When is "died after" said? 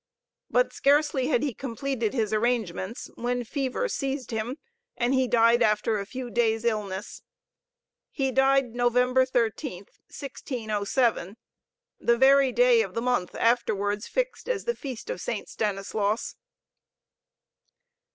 5.27-5.99